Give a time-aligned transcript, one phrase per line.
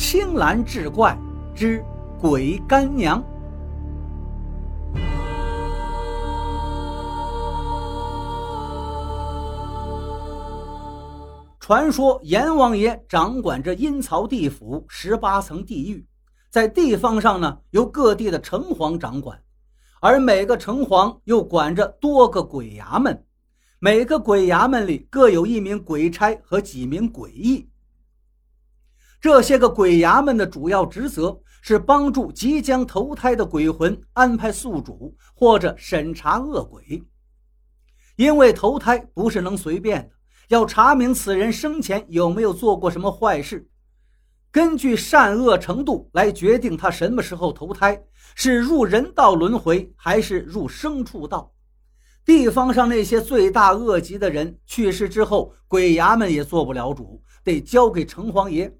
[0.00, 1.18] 青蓝志怪
[1.56, 1.84] 之
[2.20, 3.20] 鬼干娘。
[11.58, 16.06] 传说阎王爷掌管着阴曹地府十八层地狱，
[16.48, 19.36] 在地方上呢，由各地的城隍掌管，
[20.00, 23.24] 而每个城隍又管着多个鬼衙门，
[23.80, 27.67] 每个鬼衙门里各有一名鬼差和几名鬼役。
[29.20, 37.02] 这些个鬼衙门的主要职责是帮助即将投胎的鬼魂安排宿主，或者审查恶鬼，
[38.16, 40.10] 因为投胎不是能随便的。
[40.48, 43.68] 要查明此人生前有没有做过什么坏事，
[44.52, 48.00] 根据善恶程度来决定他什么时候投胎，
[48.36, 51.52] 是入人道轮回还是入牲畜道。
[52.24, 58.77] 地方上那些罪大恶极的人去世之后，鬼衙门也做不了主，得交给城隍爷。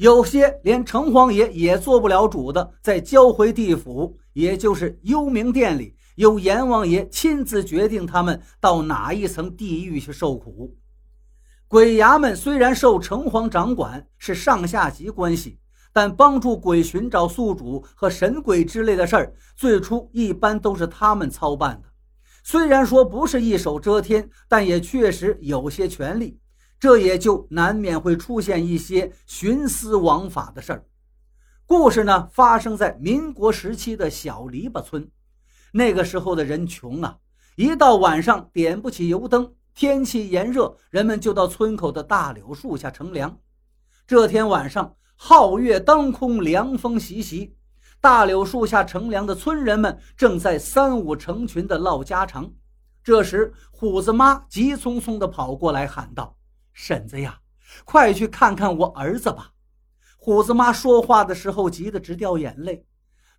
[0.00, 10.74] 有些连城隍爷也做不了主的，再交回地府，也就是幽冥殿里，由阎王爷亲自决定他们到哪一层地狱去受苦。
[11.68, 15.58] 鬼衙门虽然受城隍掌管，是上下级关系，
[15.92, 21.88] 但帮助鬼寻找宿主和神鬼之类的事儿，最初一般都是他们操办的。
[22.42, 26.40] 虽然说不是一手遮天，但也确实有些权力，
[26.80, 30.86] 这也就难免会出现一些徇私枉法的事儿。
[31.66, 35.08] 故事呢，发生在民国时期的小篱笆村。
[35.72, 37.18] 那个时候的人穷啊，
[37.54, 39.52] 一到晚上点不起油灯。
[39.72, 43.38] 天气炎热，人们就到村口的大柳树下乘凉。
[44.06, 47.54] 这天晚上，皓月当空，凉风习习。
[48.00, 52.50] 大柳树下乘凉的村人们正在三五成群的唠家常。
[53.04, 56.36] 这时，虎子妈急匆匆地跑过来喊道
[56.72, 57.40] ：“婶子呀，
[57.84, 59.52] 快去看看我儿子吧！”
[60.16, 62.86] 虎子妈说话的时候急得直掉眼泪。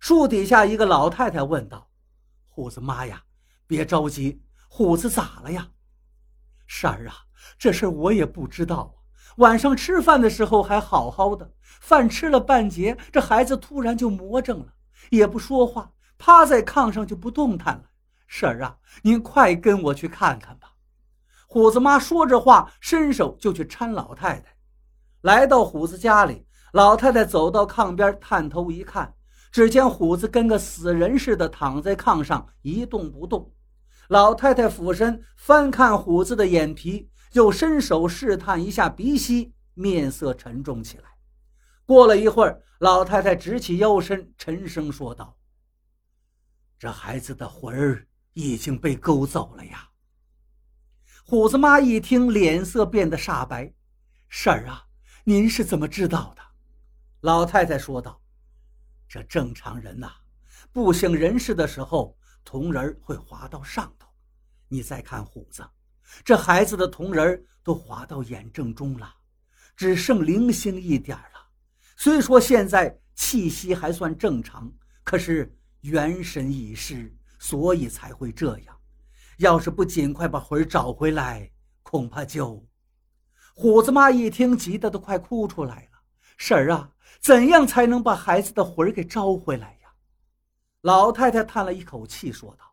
[0.00, 1.88] 树底下一个老太太问道
[2.48, 3.22] ：“虎子妈呀，
[3.66, 5.68] 别着急，虎子咋了呀？”
[6.66, 7.14] 婶儿啊，
[7.56, 8.98] 这事我也不知道啊。
[9.36, 14.74] 晚上吃饭的时候还好好的，饭吃了半截，这孩子突然就魔怔了，
[15.10, 17.84] 也不说话，趴在炕上就不动弹了。
[18.26, 20.71] 婶儿啊，您快跟我去看看吧。
[21.52, 24.56] 虎子妈说着话，伸手就去搀老太太。
[25.20, 29.14] 来到虎子家里，老太太走到炕边，探头一看，
[29.50, 33.52] 只见虎子跟个死人似的躺在炕上，一动不动。
[34.08, 41.04] 老太太俯身翻看虎子的眼皮，又伸手试探一下鼻息，面色沉重起来。
[41.84, 45.36] 过了一会儿，老太太直起腰身，沉声说道
[46.80, 49.86] ：“这孩子的魂儿已经被勾走了呀。”
[51.24, 53.72] 虎子妈一听，脸色变得煞白
[54.28, 54.86] ：“婶儿啊，
[55.24, 56.42] 您是怎么知道的？”
[57.22, 58.20] 老太太说道
[59.08, 60.10] ：“这正常人呐，
[60.72, 64.08] 不省人事的时候。”铜人会滑到上头，
[64.66, 65.64] 你再看虎子，
[66.24, 69.14] 这孩子的铜人都滑到眼正中了，
[69.76, 71.48] 只剩零星一点了。
[71.96, 74.68] 虽说现在气息还算正常，
[75.04, 78.76] 可是元神已失，所以才会这样。
[79.42, 81.50] 要是不尽快把魂找回来，
[81.82, 82.64] 恐怕就……
[83.54, 85.98] 虎子妈一听，急得都快哭出来了。
[86.38, 89.92] 婶儿啊，怎样才能把孩子的魂给招回来呀？
[90.82, 92.64] 老太太叹了一口气，说道：“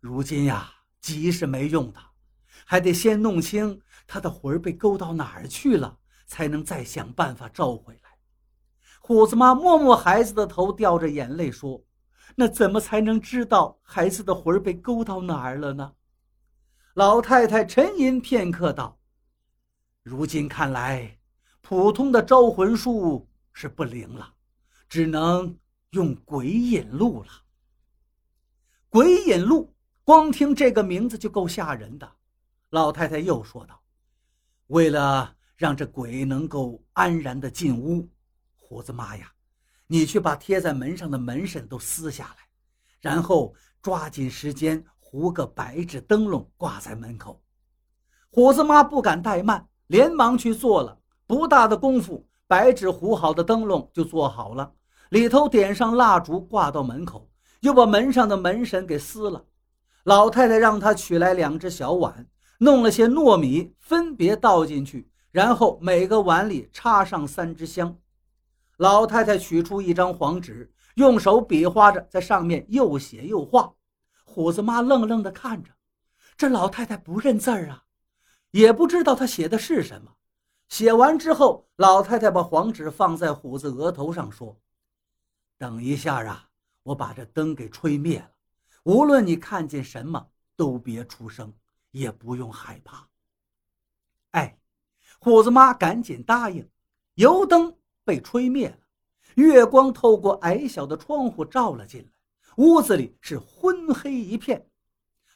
[0.00, 0.72] 如今呀，
[1.02, 2.00] 急是没用的，
[2.64, 8.10] 还得先弄清他的魂被勾到哪儿去了，才能再想办法召回来。”
[8.98, 11.84] 虎子妈摸摸孩子的头，掉着眼泪说
[12.36, 15.94] ：“那怎么才能知道孩子的魂被勾到哪儿了呢？”
[16.94, 18.98] 老太太沉吟片刻，道
[20.02, 21.18] ：“如今看来，
[21.60, 24.34] 普通的招魂术是不灵了，
[24.88, 25.56] 只能……”
[25.90, 27.28] 用鬼引路了。
[28.88, 29.74] 鬼引路，
[30.04, 32.08] 光听这个名字就够吓人的。
[32.68, 33.82] 老太太又说道
[34.70, 38.08] ：“为了让这鬼能够安然的进屋，
[38.56, 39.32] 虎子妈呀，
[39.92, 42.46] 你去把贴在门上的门神都撕下来，
[43.00, 43.52] 然后
[43.82, 47.42] 抓紧时间糊个白纸灯笼挂在门口。”
[48.30, 50.96] 虎子妈不敢怠慢，连忙去做了。
[51.26, 54.72] 不大的功夫，白纸糊好的灯笼就做好了。
[55.08, 57.28] 里头点上蜡烛，挂到门口，
[57.58, 59.44] 又把门上的门神给撕了。
[60.04, 62.28] 老太太让他取来两只小碗，
[62.60, 67.96] 弄了些糯米，分别倒进去，然后每个碗里插上三支香。
[68.80, 73.74] 老太太取出一张黄纸，用手比划着，在上面又写又画。
[74.24, 75.70] 虎子妈愣愣地看着，
[76.34, 77.84] 这老太太不认字儿啊，
[78.52, 80.16] 也不知道她写的是什么。
[80.70, 84.58] 写完之后，老太太把黄纸放在虎子额头上，说
[85.58, 86.48] ：“等一下啊，
[86.82, 88.30] 我把这灯给吹灭了。
[88.84, 91.52] 无论你看见什么，都别出声，
[91.90, 93.06] 也不用害怕。”
[94.32, 94.58] 哎，
[95.18, 96.66] 虎子妈赶紧答应。
[97.16, 97.76] 油灯
[98.10, 98.76] 被吹灭了，
[99.36, 102.08] 月光透过矮小的窗户照了进来，
[102.56, 104.66] 屋子里是昏黑一片。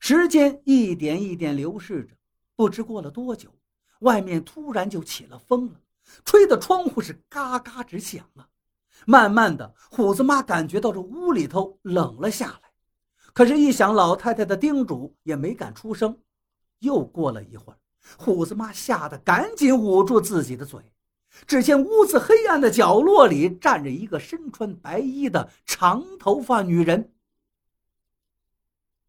[0.00, 2.14] 时间一点一点流逝着，
[2.56, 3.50] 不知过了多久，
[4.00, 5.78] 外面突然就起了风了，
[6.24, 8.48] 吹得窗户是嘎嘎直响啊！
[9.04, 12.70] 慢慢的，虎子妈感觉到这屋里头冷了下来，
[13.34, 16.18] 可是，一想老太太的叮嘱，也没敢出声。
[16.78, 17.78] 又过了一会儿，
[18.16, 20.80] 虎子妈吓得赶紧捂住自己的嘴，
[21.46, 27.14] 只见屋子黑暗的角落里站着一个身穿白衣的长头发女人。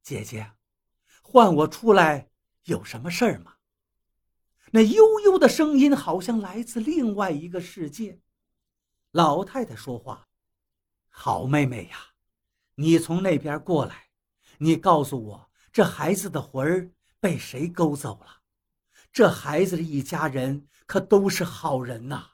[0.02, 0.52] 姐姐。
[1.26, 2.30] 唤我出来
[2.66, 3.56] 有什么事儿吗？
[4.72, 8.20] 那悠悠的声音好像来自另外一个世界。
[9.10, 10.28] 老太太说话
[11.10, 11.98] ：“好妹妹呀，
[12.76, 14.10] 你从那边过来，
[14.60, 18.42] 你告诉我，这孩子的魂儿被谁勾走了？
[19.12, 22.32] 这孩子的一家人可都是好人呐，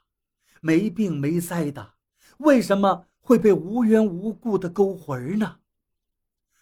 [0.60, 1.94] 没病没灾的，
[2.38, 5.60] 为什么会被无缘无故的勾魂呢？”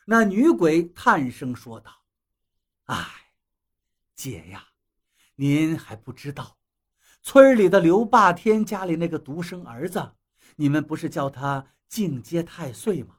[0.06, 2.02] 那女鬼叹声说道。
[2.84, 3.06] 哎，
[4.14, 4.68] 姐呀，
[5.36, 6.56] 您还不知道，
[7.22, 10.12] 村里的刘霸天家里那个独生儿子，
[10.56, 13.16] 你们不是叫他进阶太岁吗？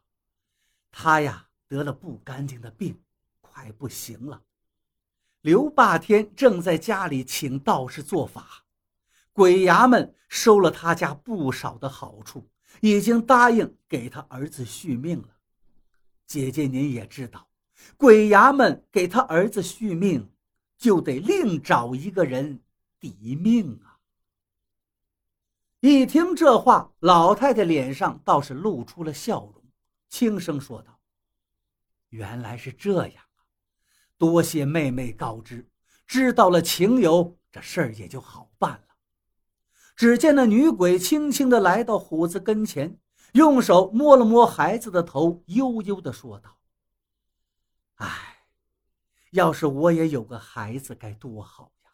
[0.92, 3.00] 他呀得了不干净的病，
[3.42, 4.42] 快不行了。
[5.42, 8.66] 刘霸天正在家里请道士做法，
[9.32, 12.50] 鬼衙门收了他家不少的好处，
[12.82, 15.30] 已经答应给他儿子续命了。
[16.26, 17.48] 姐姐您也知道。
[17.96, 20.30] 鬼衙门给他儿子续命，
[20.78, 22.62] 就得另找一个人
[23.00, 23.98] 抵命啊！
[25.80, 29.64] 一听这话，老太太脸上倒是露出了笑容，
[30.10, 31.00] 轻声说道
[32.10, 33.24] ：“原来是这样，
[34.20, 35.68] 多谢妹妹告知，
[36.06, 38.84] 知道了情由，这事儿也就好办了。”
[39.96, 43.00] 只见那女鬼轻轻地来到虎子跟前，
[43.34, 46.58] 用手摸了摸孩子的头，悠悠地说道。
[47.96, 48.46] 唉，
[49.32, 51.92] 要是我也有个孩子该多好呀！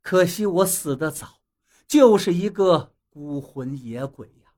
[0.00, 1.40] 可惜我死得早，
[1.86, 4.52] 就是一个孤魂野鬼呀。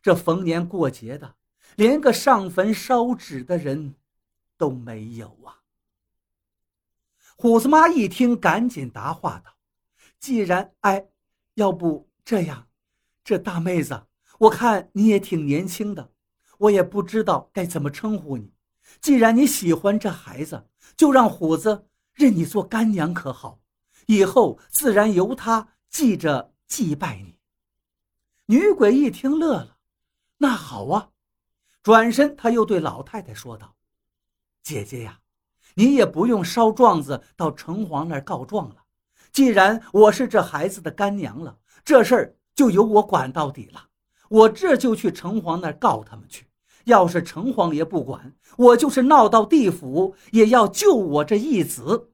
[0.00, 1.36] 这逢年过节的，
[1.76, 3.96] 连个上坟烧纸的人
[4.56, 5.63] 都没有啊。
[7.36, 9.54] 虎子妈一听，赶紧答话道
[10.20, 10.72] ：“既然……
[10.80, 11.08] 哎，
[11.54, 12.68] 要不这样，
[13.22, 14.06] 这大妹子，
[14.38, 16.12] 我看你也挺年轻的，
[16.58, 18.52] 我也不知道该怎么称呼你。”
[19.00, 23.60] 既然你喜欢这孩子，就让虎子认你做干娘，可好？
[24.06, 27.38] 以后自然由他记着祭拜你。
[28.46, 29.78] 女鬼一听乐了，
[30.38, 31.10] 那好啊。
[31.82, 33.74] 转身，他又对老太太说道
[34.62, 35.20] ：“姐姐呀，
[35.74, 38.76] 你也不用烧状子到城隍那儿告状了。
[39.32, 43.88] 既然我是这孩子的干娘了，这事儿就由我管到底了。
[44.28, 46.46] 我这就去城隍那儿告他们去。”
[46.84, 52.10] 要是城隍爷不管我，就是闹到地府，也要救我这一子。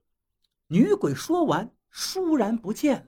[0.68, 3.06] 女鬼说完，倏然不见了。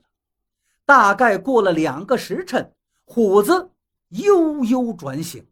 [0.84, 3.70] 大概过了两个时辰，虎子
[4.08, 5.46] 悠悠转醒。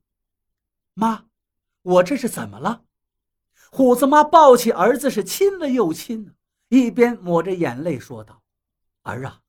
[0.95, 1.27] 妈，
[1.83, 2.83] 我这是怎么了？
[3.71, 6.35] 虎子妈抱起儿子，是亲了又亲，
[6.69, 8.43] 一边抹着眼泪说道
[9.03, 9.41] ：“儿啊，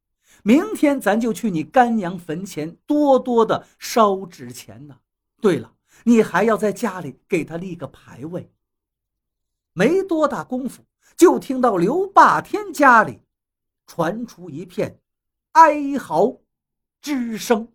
[0.43, 4.97] 明天咱就去你干娘坟前多多的烧纸钱呢。
[5.41, 5.73] 对了。”
[6.03, 8.51] 你还要在家里给他立个牌位。
[9.73, 10.83] 没多大功夫，
[11.15, 13.19] 就听到刘霸天家里
[13.85, 14.99] 传出一片
[15.51, 16.39] 哀嚎
[17.01, 17.67] 之声。